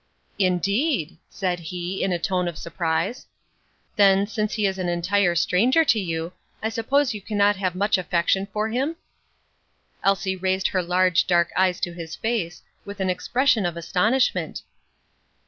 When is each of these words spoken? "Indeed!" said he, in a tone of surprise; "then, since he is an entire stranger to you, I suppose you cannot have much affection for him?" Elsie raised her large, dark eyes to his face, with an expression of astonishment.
"Indeed!" 0.39 1.19
said 1.29 1.59
he, 1.59 2.01
in 2.01 2.11
a 2.11 2.17
tone 2.17 2.47
of 2.47 2.57
surprise; 2.57 3.27
"then, 3.97 4.25
since 4.25 4.55
he 4.55 4.65
is 4.65 4.79
an 4.79 4.89
entire 4.89 5.35
stranger 5.35 5.85
to 5.85 5.99
you, 5.99 6.33
I 6.63 6.69
suppose 6.69 7.13
you 7.13 7.21
cannot 7.21 7.57
have 7.57 7.75
much 7.75 7.99
affection 7.99 8.47
for 8.51 8.69
him?" 8.69 8.95
Elsie 10.03 10.35
raised 10.35 10.69
her 10.69 10.81
large, 10.81 11.27
dark 11.27 11.51
eyes 11.55 11.79
to 11.81 11.93
his 11.93 12.15
face, 12.15 12.63
with 12.83 12.99
an 12.99 13.11
expression 13.11 13.63
of 13.63 13.77
astonishment. 13.77 14.63